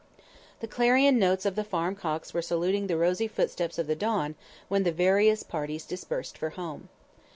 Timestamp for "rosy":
2.97-3.27